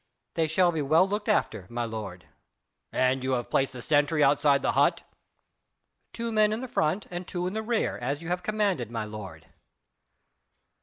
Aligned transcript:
"They 0.33 0.47
shall 0.47 0.71
be 0.71 0.81
well 0.81 1.07
looked 1.07 1.29
after, 1.29 1.67
my 1.69 1.85
lord." 1.85 2.25
"And 2.91 3.23
you 3.23 3.33
have 3.33 3.51
placed 3.51 3.73
the 3.73 3.83
sentry 3.83 4.23
outside 4.23 4.63
the 4.63 4.71
hut?" 4.71 5.03
"Two 6.11 6.31
men 6.31 6.51
in 6.51 6.59
the 6.61 6.67
front 6.67 7.05
and 7.11 7.27
two 7.27 7.45
in 7.45 7.53
the 7.53 7.61
rear, 7.61 7.99
as 7.99 8.23
you 8.23 8.29
have 8.29 8.41
commanded, 8.41 8.89
my 8.89 9.05
lord." 9.05 9.45